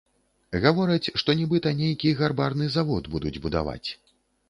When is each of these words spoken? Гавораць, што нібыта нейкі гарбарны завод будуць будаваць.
Гавораць, 0.63 1.11
што 1.23 1.35
нібыта 1.43 1.75
нейкі 1.83 2.17
гарбарны 2.25 2.73
завод 2.79 3.03
будуць 3.15 3.37
будаваць. 3.49 3.89